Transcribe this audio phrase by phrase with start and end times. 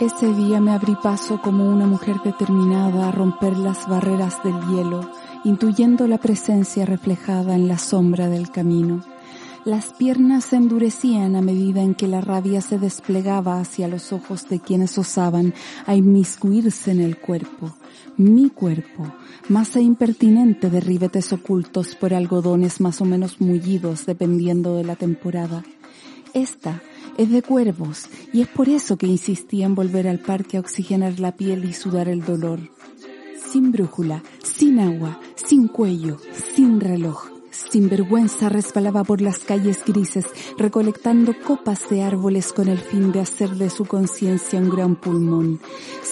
[0.00, 5.10] Ese día me abrí paso como una mujer determinada a romper las barreras del hielo,
[5.44, 9.04] intuyendo la presencia reflejada en la sombra del camino.
[9.66, 14.48] Las piernas se endurecían a medida en que la rabia se desplegaba hacia los ojos
[14.48, 15.52] de quienes osaban
[15.84, 17.76] a inmiscuirse en el cuerpo,
[18.16, 19.12] mi cuerpo,
[19.50, 25.62] masa impertinente de ribetes ocultos por algodones más o menos mullidos dependiendo de la temporada.
[26.32, 26.80] Esta
[27.20, 31.20] es de cuervos y es por eso que insistí en volver al parque a oxigenar
[31.20, 32.60] la piel y sudar el dolor.
[33.52, 36.16] Sin brújula, sin agua, sin cuello,
[36.54, 37.26] sin reloj.
[37.50, 40.24] Sin vergüenza resbalaba por las calles grises,
[40.56, 45.60] recolectando copas de árboles con el fin de hacer de su conciencia un gran pulmón.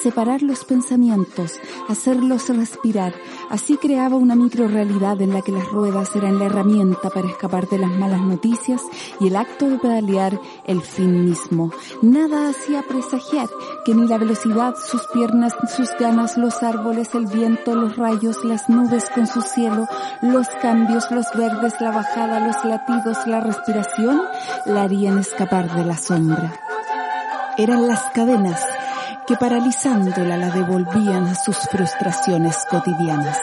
[0.02, 1.54] Separar los pensamientos,
[1.88, 3.14] hacerlos respirar,
[3.50, 7.78] así creaba una microrealidad en la que las ruedas eran la herramienta para escapar de
[7.78, 8.80] las malas noticias
[9.18, 11.72] y el acto de pedalear el fin mismo.
[12.00, 13.48] Nada hacía presagiar
[13.84, 18.68] que ni la velocidad, sus piernas, sus ganas, los árboles, el viento, los rayos, las
[18.68, 19.88] nubes con su cielo,
[20.22, 24.22] los cambios, los verdes, la bajada, los latidos, la respiración,
[24.64, 26.54] la harían escapar de la sombra.
[27.56, 28.64] Eran las cadenas
[29.28, 33.38] que paralizándola la devolvían a sus frustraciones cotidianas.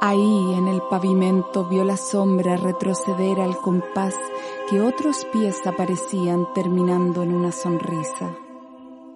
[0.00, 4.16] Ahí en el pavimento vio la sombra retroceder al compás
[4.68, 8.36] que otros pies aparecían terminando en una sonrisa.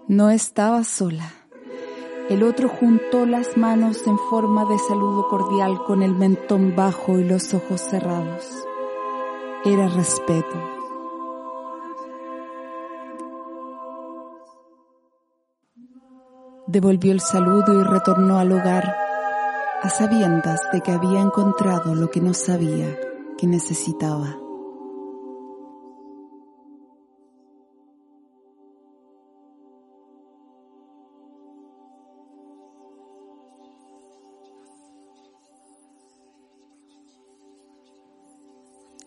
[0.07, 1.33] No estaba sola.
[2.31, 7.25] El otro juntó las manos en forma de saludo cordial con el mentón bajo y
[7.25, 8.47] los ojos cerrados.
[9.65, 10.78] Era respeto.
[16.69, 18.95] Devolvió el saludo y retornó al hogar
[19.81, 22.95] a sabiendas de que había encontrado lo que no sabía
[23.39, 24.37] que necesitaba.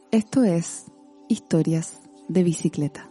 [0.09, 0.91] Esto es
[1.29, 3.10] Historias de Bicicleta.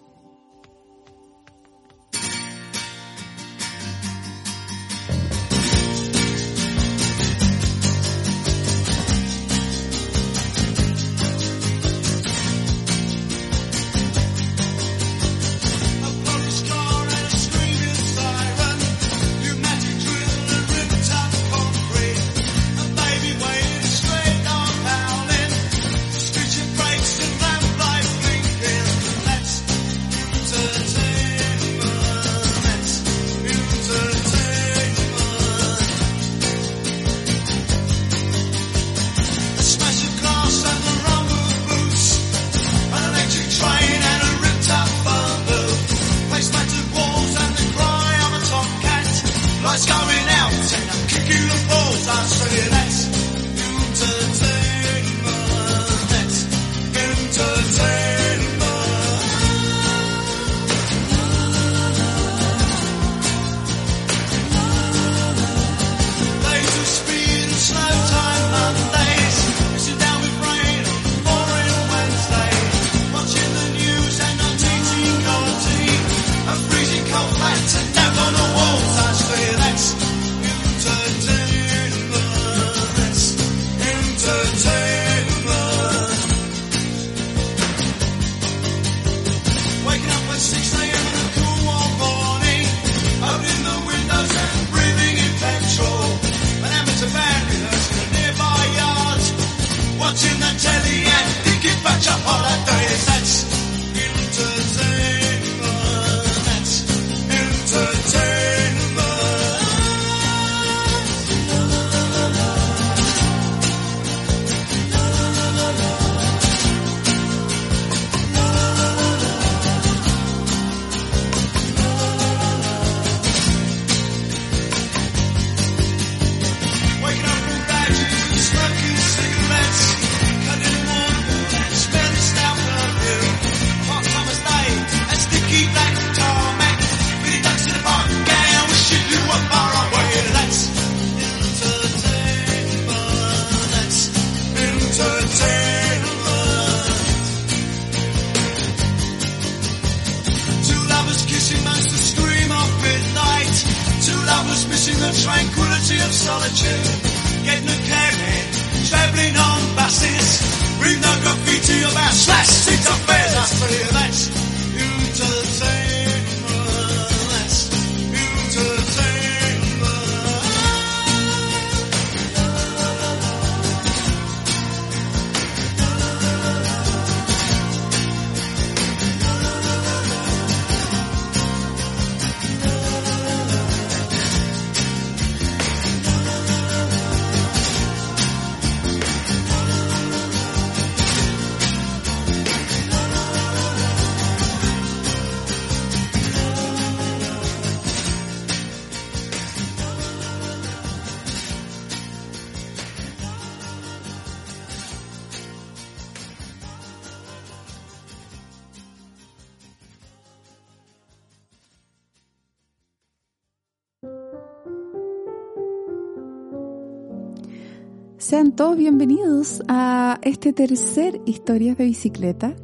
[218.60, 222.54] Todos bienvenidos a este tercer Historias de Bicicleta.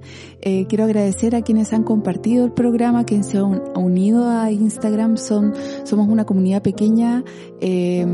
[0.43, 5.17] Eh, quiero agradecer a quienes han compartido el programa, quienes se han unido a Instagram.
[5.17, 5.55] Son,
[5.85, 7.25] somos una comunidad pequeña
[7.63, 8.07] eh,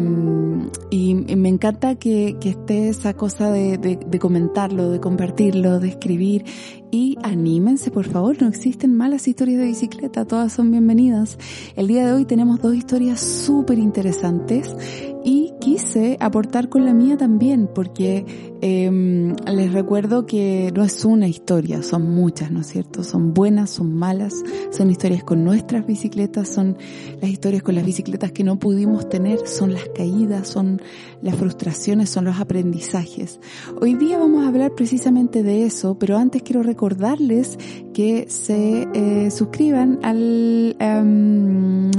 [0.90, 5.88] y, me encanta que, que esté esa cosa de, de, de comentarlo, de compartirlo, de
[5.88, 6.44] escribir
[6.92, 11.38] y anímense, por favor, no existen malas historias de bicicleta, todas son bienvenidas.
[11.74, 14.76] El día de hoy tenemos dos historias súper interesantes
[15.24, 15.51] y
[15.82, 18.24] quise aportar con la mía también, porque
[18.60, 23.02] eh, les recuerdo que no es una historia, son muchas, ¿no es cierto?
[23.02, 24.32] Son buenas, son malas,
[24.70, 26.76] son historias con nuestras bicicletas, son
[27.20, 30.80] las historias con las bicicletas que no pudimos tener, son las caídas, son
[31.20, 33.40] las frustraciones, son los aprendizajes.
[33.80, 37.58] Hoy día vamos a hablar precisamente de eso, pero antes quiero recordarles
[37.92, 41.90] que se eh, suscriban al um,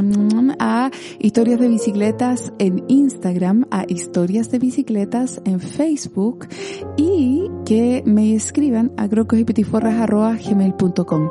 [0.59, 6.47] a historias de bicicletas en Instagram, a historias de bicicletas en Facebook
[6.95, 11.29] y que me escriban a crocosypetiforras.gmail.com.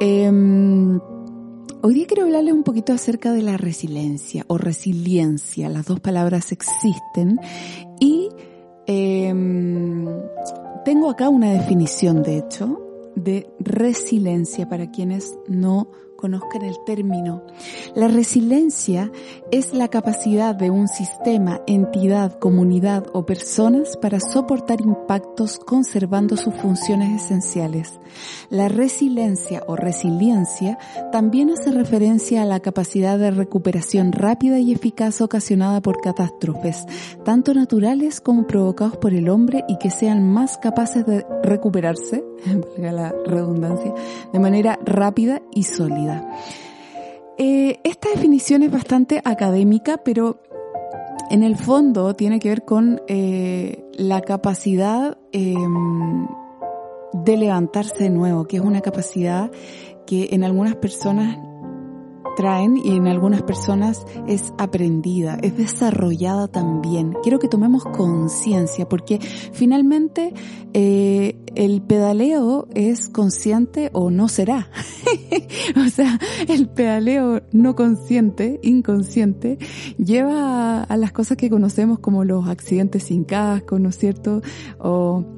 [0.00, 0.98] Eh,
[1.82, 5.68] Hoy día quiero hablarles un poquito acerca de la resiliencia o resiliencia.
[5.68, 7.38] Las dos palabras existen
[8.00, 8.28] y
[8.88, 9.32] eh,
[10.84, 12.80] tengo acá una definición, de hecho,
[13.14, 15.92] de resiliencia para quienes no
[16.26, 17.42] conozcan el término.
[17.94, 19.12] La resiliencia
[19.52, 26.52] es la capacidad de un sistema, entidad, comunidad o personas para soportar impactos conservando sus
[26.54, 28.00] funciones esenciales.
[28.50, 30.78] La resiliencia o resiliencia
[31.12, 36.86] también hace referencia a la capacidad de recuperación rápida y eficaz ocasionada por catástrofes,
[37.24, 42.24] tanto naturales como provocados por el hombre y que sean más capaces de recuperarse,
[42.76, 43.94] valga la redundancia,
[44.32, 46.15] de manera rápida y sólida.
[47.38, 50.40] Eh, esta definición es bastante académica, pero
[51.30, 55.54] en el fondo tiene que ver con eh, la capacidad eh,
[57.12, 59.50] de levantarse de nuevo, que es una capacidad
[60.06, 61.38] que en algunas personas
[62.36, 67.16] traen y en algunas personas es aprendida, es desarrollada también.
[67.22, 70.32] Quiero que tomemos conciencia porque finalmente
[70.72, 74.70] eh, el pedaleo es consciente o no será.
[75.76, 79.58] o sea, el pedaleo no consciente, inconsciente,
[79.98, 84.42] lleva a, a las cosas que conocemos como los accidentes sin casco, ¿no es cierto?
[84.78, 85.35] O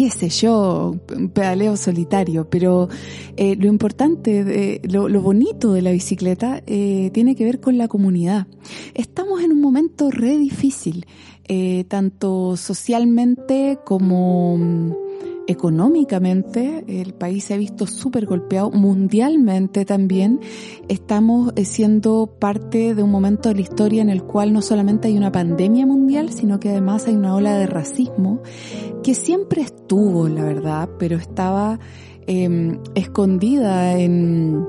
[0.00, 0.94] qué sé yo,
[1.34, 2.88] pedaleo solitario, pero
[3.36, 8.46] eh, lo importante, lo, bonito de la bicicleta eh, tiene que ver con la comunidad.
[8.94, 11.04] Estamos en un momento re difícil,
[11.48, 14.96] eh, tanto socialmente como
[15.50, 20.40] económicamente el país se ha visto súper golpeado, mundialmente también.
[20.88, 25.08] Estamos eh, siendo parte de un momento de la historia en el cual no solamente
[25.08, 28.42] hay una pandemia mundial, sino que además hay una ola de racismo
[29.02, 31.80] que siempre estuvo, la verdad, pero estaba
[32.26, 34.64] eh, escondida en,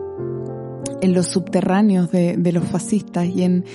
[1.01, 3.65] en los subterráneos de, los fascistas y en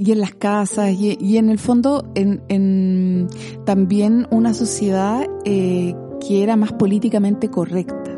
[0.00, 3.26] y en las casas y, en el fondo en, en,
[3.64, 5.92] también una sociedad eh,
[6.26, 8.14] que era más políticamente correcta.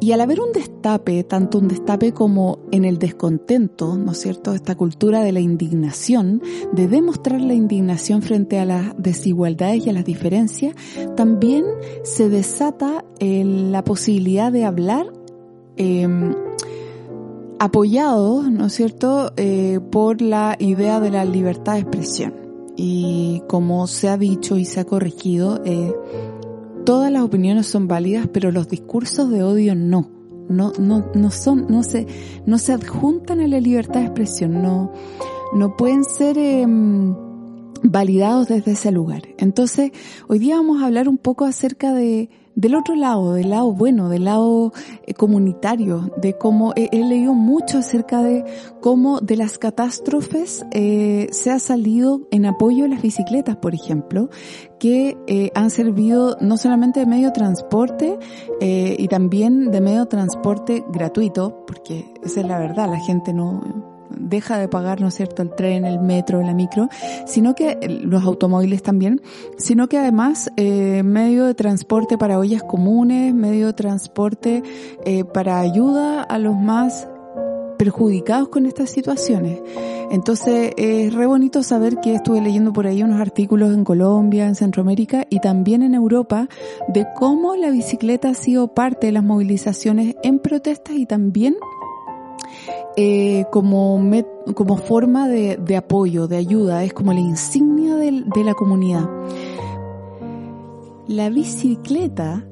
[0.00, 4.54] Y al haber un destape, tanto un destape como en el descontento, ¿no es cierto?,
[4.54, 6.40] esta cultura de la indignación,
[6.72, 10.76] de demostrar la indignación frente a las desigualdades y a las diferencias,
[11.16, 11.64] también
[12.04, 15.12] se desata eh, la posibilidad de hablar
[15.76, 16.06] eh,
[17.58, 22.34] apoyado, ¿no es cierto?, eh, por la idea de la libertad de expresión.
[22.76, 25.92] Y como se ha dicho y se ha corregido, eh,
[26.88, 30.08] todas las opiniones son válidas, pero los discursos de odio no.
[30.48, 32.06] No, no, no son, no se,
[32.46, 34.94] no se adjuntan a la libertad de expresión, no,
[35.52, 37.14] no pueden ser em,
[37.82, 39.24] validados desde ese lugar.
[39.36, 39.92] Entonces,
[40.28, 44.08] hoy día vamos a hablar un poco acerca de del otro lado, del lado bueno,
[44.08, 44.72] del lado
[45.06, 48.44] eh, comunitario, de cómo he, leído mucho acerca de
[48.80, 54.28] cómo de las catástrofes eh, se ha salido en apoyo a las bicicletas, por ejemplo,
[54.80, 58.18] que eh, han servido no solamente de medio de transporte
[58.60, 64.58] y también de medio transporte gratuito, porque esa es la verdad, la gente no deja
[64.58, 66.88] de pagar, ¿no es cierto?, el tren, el metro, la micro,
[67.26, 69.20] sino que los automóviles también,
[69.56, 74.62] sino que además eh, medio de transporte para ollas comunes, medio de transporte
[75.04, 77.08] eh, para ayuda a los más
[77.78, 79.60] perjudicados con estas situaciones.
[80.10, 84.54] Entonces es re bonito saber que estuve leyendo por ahí unos artículos en Colombia, en
[84.54, 86.48] Centroamérica y también en Europa
[86.88, 91.56] de cómo la bicicleta ha sido parte de las movilizaciones en protestas y también
[93.00, 94.02] eh, como,
[94.56, 99.08] como forma de, de, apoyo, de ayuda, es como la insignia de, de la comunidad.
[101.06, 102.44] La bicicleta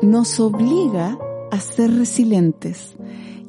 [0.00, 1.18] nos obliga
[1.50, 2.96] a ser resilientes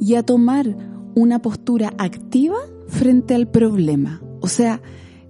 [0.02, 0.76] y a tomar
[1.16, 4.22] una postura activa frente al problema.
[4.42, 4.82] O sea,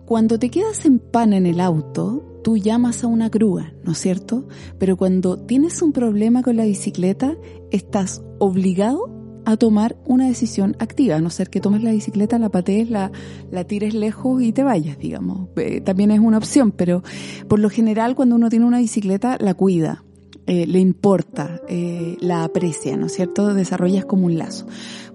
[0.08, 4.00] cuando te quedas en pan en el auto, tú llamas a una grúa, ¿no es
[4.00, 4.48] cierto?
[4.80, 7.38] Pero cuando tienes un problema con la bicicleta,
[7.70, 12.50] estás obligado a tomar una decisión activa, a no ser que tomes la bicicleta, la
[12.50, 13.12] patees, la,
[13.52, 15.50] la tires lejos y te vayas, digamos.
[15.58, 17.04] Eh, también es una opción, pero
[17.48, 20.04] por lo general cuando uno tiene una bicicleta la cuida,
[20.48, 23.54] eh, le importa, eh, la aprecia, ¿no es cierto?
[23.54, 24.68] Desarrollas como un lazo.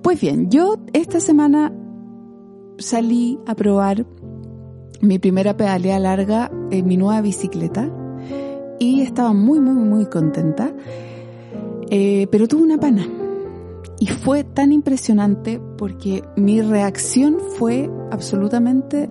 [0.03, 1.73] Pues bien, yo esta semana
[2.79, 4.07] salí a probar
[5.01, 7.91] mi primera pedalea larga en mi nueva bicicleta
[8.79, 10.75] y estaba muy, muy, muy contenta,
[11.89, 13.07] pero tuve una pana
[14.07, 19.11] y fue tan impresionante porque mi reacción fue absolutamente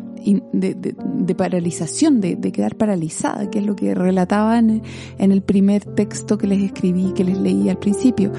[0.53, 4.81] de, paralización, de, quedar paralizada, que es lo que relataba en,
[5.17, 8.31] el primer texto que les escribí, que les leí al principio.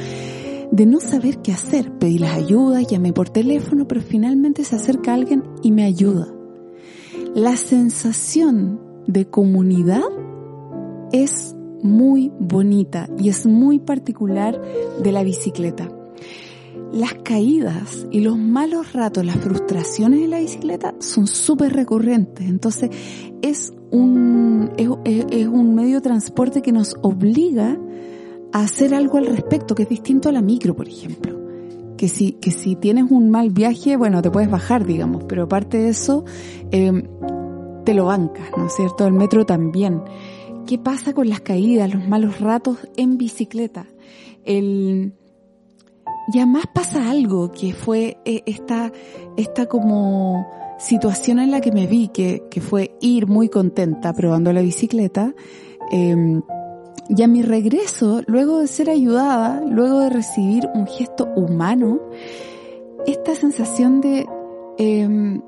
[0.71, 5.13] De no saber qué hacer, pedí las ayudas, llamé por teléfono, pero finalmente se acerca
[5.13, 6.27] alguien y me ayuda.
[7.35, 10.09] La sensación de comunidad
[11.13, 14.59] es muy bonita y es muy particular
[15.03, 15.91] de la bicicleta
[16.93, 22.49] las caídas y los malos ratos, las frustraciones en la bicicleta son súper recurrentes.
[22.49, 22.91] Entonces
[23.43, 27.79] es un, es, un medio de transporte que nos obliga
[28.53, 31.37] a hacer algo al respecto, que es distinto a la micro, por ejemplo.
[31.97, 35.79] Que si, que si tienes un mal viaje, bueno, te puedes bajar, digamos, pero aparte
[35.79, 36.25] de eso,
[36.71, 37.09] eh,
[37.85, 39.07] te lo bancas, ¿no es cierto?
[39.07, 40.03] El metro también.
[40.67, 43.87] ¿Qué pasa con las caídas, los malos ratos en bicicleta?
[44.45, 45.15] El,
[46.33, 48.93] y además pasa algo que fue eh, esta,
[49.37, 50.47] esta como
[50.79, 55.35] situación en la que me vi, que, que fue ir muy contenta probando la bicicleta.
[55.93, 56.41] Eh,
[57.09, 62.01] y a mi regreso, luego de ser ayudada, luego de recibir un gesto humano,
[63.07, 64.27] esta sensación de
[64.79, 65.41] eh,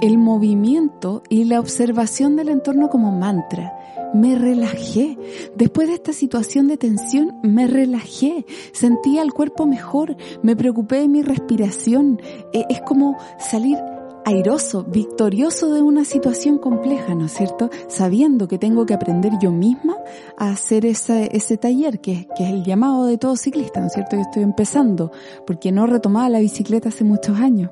[0.00, 3.74] el movimiento y la observación del entorno como mantra
[4.14, 5.18] me relajé.
[5.56, 8.46] Después de esta situación de tensión, me relajé.
[8.72, 10.16] Sentía el cuerpo mejor.
[10.42, 12.20] Me preocupé de mi respiración.
[12.52, 13.78] Eh, es como salir
[14.24, 17.70] airoso, victorioso de una situación compleja, ¿no es cierto?
[17.88, 19.96] Sabiendo que tengo que aprender yo misma
[20.36, 24.16] a hacer ese, taller, que, que es el llamado de todo ciclista, ¿no es cierto?
[24.16, 25.12] Yo estoy empezando,
[25.46, 27.70] porque no retomaba la bicicleta hace muchos años.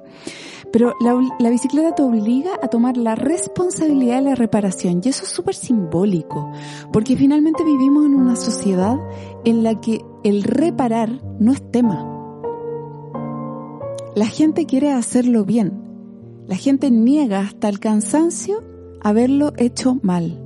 [0.72, 5.30] Pero la, bicicleta te obliga a tomar la responsabilidad de la reparación y eso es
[5.30, 6.50] súper simbólico,
[6.92, 8.98] porque finalmente vivimos en una sociedad
[9.44, 12.12] en la que el reparar no es tema.
[14.14, 15.82] La gente quiere hacerlo bien.
[16.46, 18.62] La gente niega hasta el cansancio
[19.02, 20.42] haberlo hecho mal.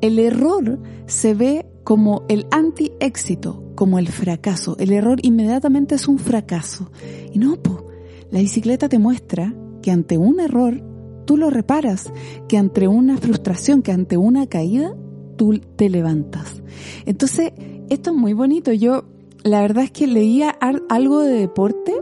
[0.00, 4.76] El error se ve como el anti-éxito, como el fracaso.
[4.78, 6.90] El error inmediatamente es un fracaso.
[7.32, 7.86] Y no, po,
[8.30, 10.82] la bicicleta te muestra que ante un error
[11.26, 12.12] tú lo reparas,
[12.48, 14.94] que ante una frustración, que ante una caída
[15.36, 16.62] tú te levantas.
[17.06, 17.52] Entonces,
[17.90, 18.72] esto es muy bonito.
[18.72, 19.04] Yo,
[19.42, 20.50] la verdad es que leía
[20.88, 21.92] algo de deporte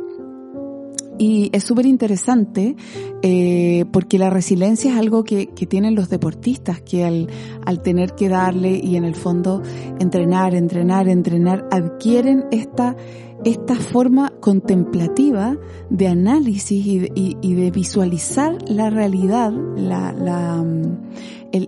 [1.19, 2.77] y es súper interesante
[3.21, 7.29] eh, porque la resiliencia es algo que, que, tienen los deportistas, que al,
[7.67, 9.63] al tener que darle y en el fondo
[9.99, 12.97] entrenar, entrenar, entrenar, adquieren esta
[13.45, 15.57] esta forma contemplativa
[15.89, 20.99] de análisis y de, visualizar la realidad, la, mm,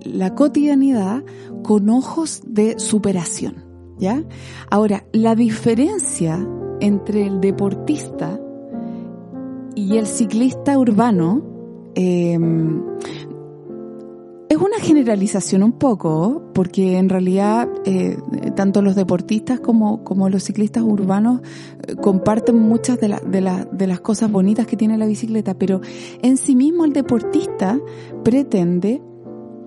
[0.04, 1.24] la cotidianidad
[1.62, 3.64] con ojos de superación.
[3.98, 4.24] ¿Ya?
[4.70, 6.44] Ahora, la diferencia
[6.80, 8.40] entre el deportista
[9.74, 11.42] y el ciclista urbano
[11.94, 12.82] em,
[14.52, 18.18] es una generalización un poco, porque en realidad eh,
[18.54, 21.40] tanto los deportistas como, los ciclistas urbanos
[21.88, 25.80] eh, comparten muchas de, las cosas bonitas que tiene la bicicleta, pero
[26.20, 27.80] en sí mismo el deportista
[28.22, 29.00] pretende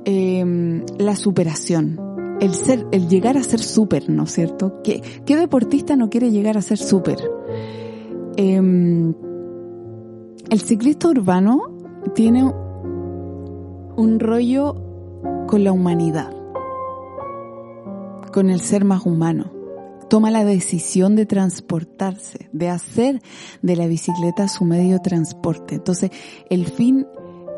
[0.05, 1.99] em, la superación,
[2.39, 4.83] el llegar a ser súper, ¿no es cierto?
[4.83, 7.17] ¿Qué, ¿Qué, deportista no quiere llegar a ser súper?
[8.37, 9.15] Em,
[10.51, 11.75] el ciclista urbano
[12.13, 12.43] tiene
[13.97, 14.75] un rollo
[15.47, 16.31] con la humanidad,
[18.31, 19.51] con el ser más humano.
[20.09, 23.21] Toma la decisión de transportarse, de hacer
[23.61, 25.75] de la bicicleta su medio de transporte.
[25.75, 26.11] Entonces,
[26.49, 27.07] el fin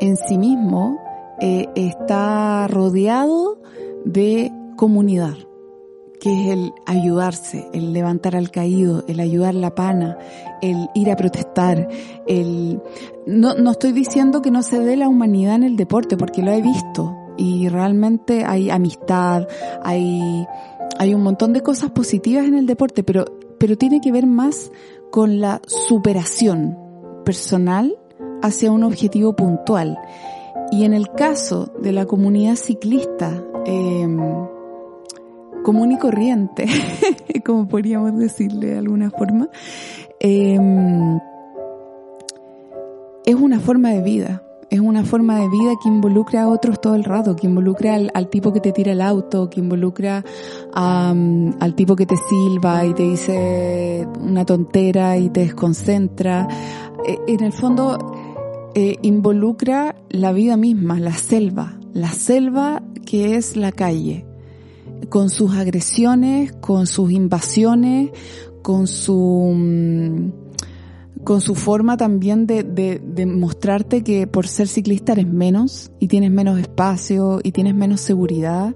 [0.00, 0.98] en sí mismo
[1.40, 3.60] eh, está rodeado
[4.04, 5.36] de comunidad,
[6.20, 10.18] que es el ayudarse, el levantar al caído, el ayudar la pana,
[10.62, 11.88] el ir a protestar,
[12.26, 12.80] el
[13.26, 16.52] no, no estoy diciendo que no se dé la humanidad en el deporte, porque lo
[16.52, 19.46] he visto y realmente hay amistad,
[19.82, 20.46] hay,
[20.98, 23.24] hay un montón de cosas positivas en el deporte, pero,
[23.58, 24.70] pero tiene que ver más
[25.10, 26.76] con la superación
[27.24, 27.96] personal
[28.42, 29.98] hacia un objetivo puntual.
[30.70, 34.06] Y en el caso de la comunidad ciclista, eh,
[35.62, 36.66] común y corriente,
[37.44, 39.48] como podríamos decirle de alguna forma,
[40.20, 41.18] em,
[43.24, 44.42] es una forma de vida.
[44.70, 48.28] Es una forma de vida que involucra a otros todo el rato, que involucra al,
[48.28, 50.22] tipo que te tira el auto, que involucra
[50.74, 56.46] al tipo que te silba y te dice una tontera y te desconcentra.
[57.06, 57.96] E, en el fondo,
[58.74, 64.27] eh, involucra la vida misma, la selva, la selva que es la calle
[65.08, 68.10] con sus agresiones, con sus invasiones,
[68.62, 70.30] con su mm,
[71.24, 76.30] con su forma también de, de, mostrarte que por ser ciclista eres menos y tienes
[76.30, 78.74] menos espacio y tienes menos seguridad.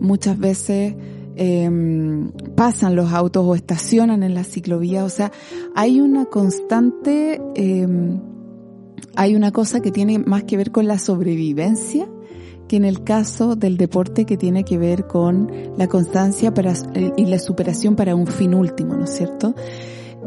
[0.00, 0.94] Muchas veces
[1.36, 5.04] em, pasan los autos o estacionan en la ciclovía.
[5.04, 5.32] O sea,
[5.76, 8.20] hay una constante, em,
[9.14, 12.08] hay una cosa que tiene más que ver con la sobrevivencia
[12.76, 16.74] en el caso del deporte que tiene que ver con la constancia para,
[17.16, 19.54] y la superación para un fin último, ¿no es cierto?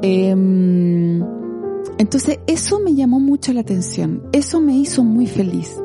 [0.01, 1.23] Em,
[1.97, 5.79] entonces eso me llamó mucho la atención, eso me hizo muy feliz.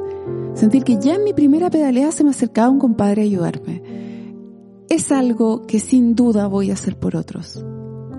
[0.54, 3.82] Sentir que ya en mi primera pedaleada se me acercaba un compadre a ayudarme.
[4.88, 7.64] Es algo que sin duda voy a hacer por otros.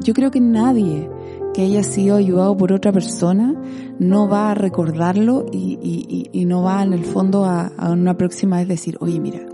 [0.04, 1.10] Yo creo que nadie
[1.54, 3.56] que haya sido ayudado por otra persona
[4.00, 8.68] no va a recordarlo y, no va en el fondo a, a, una próxima vez
[8.68, 9.46] decir, oye mira,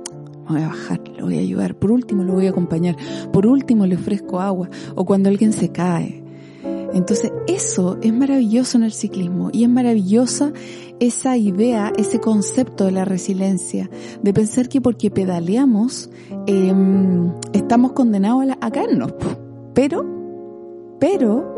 [0.47, 2.95] voy a bajar, le voy a ayudar, por último lo voy a acompañar,
[3.31, 4.69] por último le ofrezco agua.
[4.95, 6.23] O cuando alguien se cae.
[6.93, 10.53] Entonces eso es maravilloso en el ciclismo y es maravillosa
[10.99, 13.89] esa idea, ese concepto de la resiliencia,
[14.21, 16.09] de pensar que porque pedaleamos
[16.47, 16.73] eh,
[17.53, 19.13] estamos condenados a, a caernos,
[19.73, 20.05] pero,
[20.99, 21.56] pero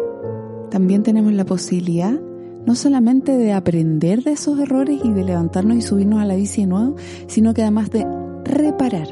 [0.69, 2.19] también tenemos la posibilidad
[2.65, 6.61] no solamente de aprender de esos errores y de levantarnos y subirnos a la bici
[6.61, 6.95] de nuevo,
[7.27, 8.05] sino que además de
[8.43, 9.07] reparar.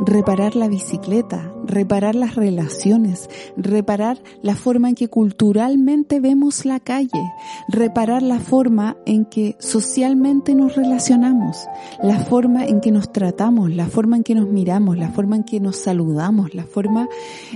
[0.00, 7.32] Reparar la bicicleta, reparar las relaciones, reparar la forma en que culturalmente vemos la calle,
[7.68, 11.68] reparar la forma en que socialmente nos relacionamos,
[12.02, 15.44] la forma en que nos tratamos, la forma en que nos miramos, la forma en
[15.44, 17.08] que nos saludamos, la forma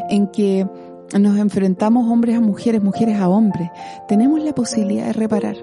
[0.08, 0.68] en que
[1.18, 3.70] nos enfrentamos hombres a mujeres, mujeres a hombres,
[4.08, 5.56] tenemos la posibilidad de reparar.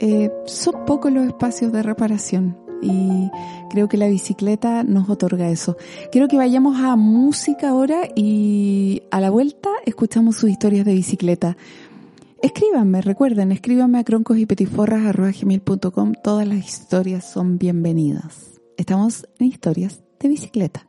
[0.00, 3.30] Eh, son pocos los espacios de reparación y
[3.70, 5.76] creo que la bicicleta nos otorga eso.
[6.12, 11.56] Quiero que vayamos a música ahora y a la vuelta escuchamos sus historias de bicicleta.
[12.42, 14.46] Escríbanme, recuerden, escríbanme a croncos y.
[16.22, 18.60] Todas las historias son bienvenidas.
[18.76, 20.86] Estamos en historias de bicicleta.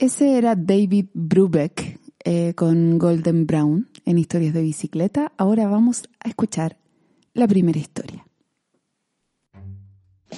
[0.00, 5.32] Ese era David Brubeck eh, con Golden Brown en Historias de Bicicleta.
[5.36, 6.76] Ahora vamos a escuchar
[7.34, 8.24] la primera historia.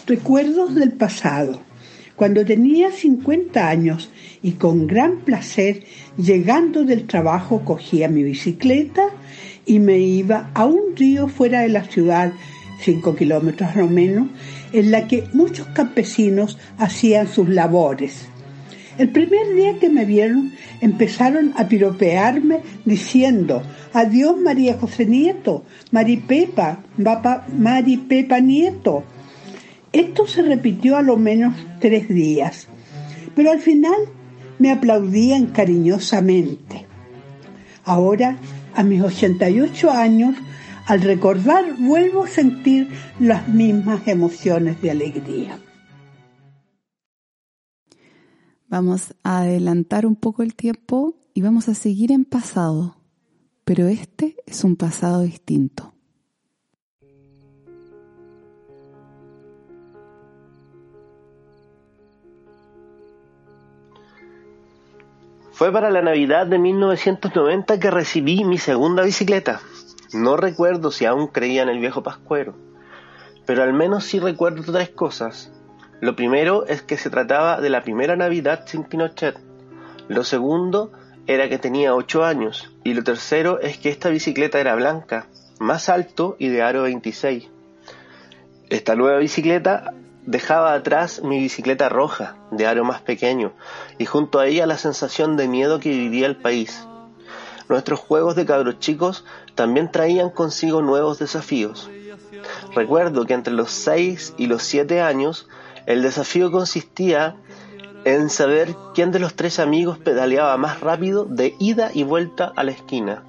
[0.07, 1.61] Recuerdos del pasado.
[2.17, 4.11] Cuando tenía 50 años
[4.43, 5.85] y con gran placer,
[6.17, 9.11] llegando del trabajo, cogía mi bicicleta
[9.67, 12.33] y me iba a un río fuera de la ciudad,
[12.81, 14.29] 5 kilómetros o menos,
[14.73, 18.30] en la que muchos campesinos hacían sus labores.
[19.01, 23.63] El primer día que me vieron empezaron a piropearme diciendo,
[23.95, 26.81] adiós María José Nieto, Maripepa,
[27.57, 29.03] Maripepa Nieto.
[29.91, 32.69] Esto se repitió a lo menos tres días,
[33.35, 34.01] pero al final
[34.59, 36.85] me aplaudían cariñosamente.
[37.85, 38.37] Ahora,
[38.75, 40.37] a mis 88 años,
[40.85, 45.59] al recordar vuelvo a sentir las mismas emociones de alegría.
[48.71, 52.95] Vamos a adelantar un poco el tiempo y vamos a seguir en pasado,
[53.65, 55.93] pero este es un pasado distinto.
[65.51, 69.61] Fue para la Navidad de 1990 que recibí mi segunda bicicleta.
[70.13, 72.55] No recuerdo si aún creía en el viejo Pascuero,
[73.47, 75.51] pero al menos sí recuerdo tres cosas.
[76.01, 79.39] Lo primero es que se trataba de la primera Navidad sin Pinochet.
[80.09, 80.93] Lo segundo
[81.27, 82.73] era que tenía 8 años.
[82.85, 85.27] Y lo tercero es que esta bicicleta era blanca,
[85.59, 87.49] más alto y de aro 26.
[88.71, 89.93] Esta nueva bicicleta
[90.25, 93.53] dejaba atrás mi bicicleta roja, de aro más pequeño,
[93.99, 96.87] y junto a ella la sensación de miedo que vivía el país.
[97.69, 101.91] Nuestros juegos de cabros chicos también traían consigo nuevos desafíos.
[102.75, 105.49] Recuerdo que entre los 6 y los 7 años
[105.87, 107.37] el desafío consistía
[108.05, 112.65] en saber quién de los tres amigos pedaleaba más rápido de ida y vuelta a
[112.65, 113.25] la esquina.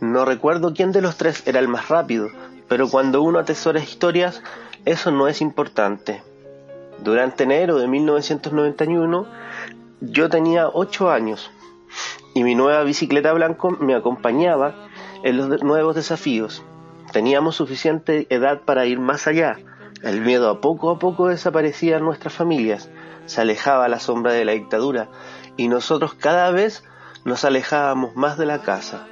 [0.00, 2.28] No recuerdo quién de los tres era el más rápido,
[2.68, 4.42] pero cuando uno atesora historias,
[4.84, 6.22] eso no es importante.
[7.02, 9.26] Durante enero de 1991,
[10.00, 11.50] yo tenía 8 años
[12.34, 14.74] y mi nueva bicicleta blanco me acompañaba
[15.22, 16.62] en los nuevos desafíos.
[17.12, 19.58] Teníamos suficiente edad para ir más allá,
[20.02, 22.88] el miedo a poco a poco desaparecía en nuestras familias,
[23.26, 25.08] se alejaba la sombra de la dictadura
[25.56, 26.82] y nosotros cada vez
[27.24, 29.06] nos alejábamos más de la casa.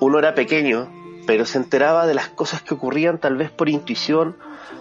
[0.00, 0.90] Uno era pequeño,
[1.26, 4.36] pero se enteraba de las cosas que ocurrían tal vez por intuición,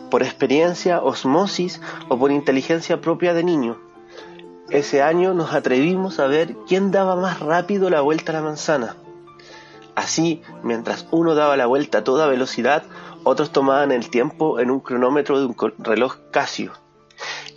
[0.10, 3.78] por experiencia, osmosis o por inteligencia propia de niño.
[4.70, 8.96] Ese año nos atrevimos a ver quién daba más rápido la vuelta a la manzana.
[9.96, 12.84] Así, mientras uno daba la vuelta a toda velocidad,
[13.24, 16.74] otros tomaban el tiempo en un cronómetro de un reloj Casio.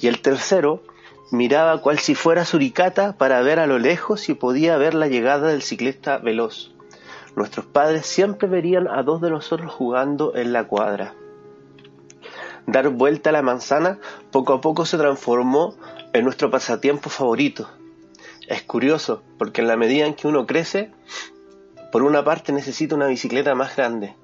[0.00, 0.82] Y el tercero
[1.30, 5.48] miraba cual si fuera suricata para ver a lo lejos si podía ver la llegada
[5.48, 6.72] del ciclista veloz.
[7.34, 11.14] Nuestros padres siempre verían a dos de nosotros jugando en la cuadra.
[12.66, 13.98] Dar vuelta a la manzana
[14.30, 15.74] poco a poco se transformó
[16.12, 17.68] en nuestro pasatiempo favorito.
[18.48, 20.92] Es curioso, porque en la medida en que uno crece,
[21.92, 24.16] por una parte necesita una bicicleta más grande,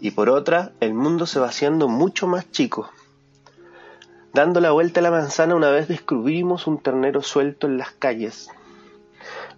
[0.00, 2.90] y por otra el mundo se va haciendo mucho más chico.
[4.32, 8.50] Dando la vuelta a la manzana una vez descubrimos un ternero suelto en las calles.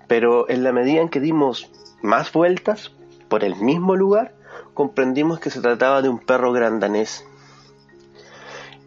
[0.07, 1.71] Pero en la medida en que dimos
[2.01, 2.93] más vueltas
[3.29, 4.35] por el mismo lugar,
[4.75, 7.25] comprendimos que se trataba de un perro grandanés.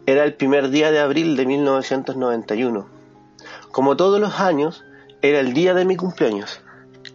[0.06, 2.86] Era el primer día de abril de 1991.
[3.70, 4.84] Como todos los años,
[5.20, 6.62] era el día de mi cumpleaños.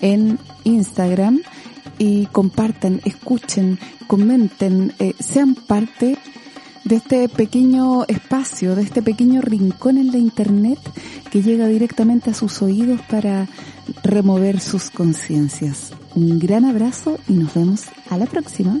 [0.00, 1.40] en Instagram.
[1.96, 6.18] Y compartan, escuchen, comenten, sean parte
[6.84, 10.78] de este pequeño espacio, de este pequeño rincón en la internet
[11.30, 13.48] que llega directamente a sus oídos para
[14.02, 15.92] remover sus conciencias.
[16.14, 18.80] Un gran abrazo y nos vemos a la próxima.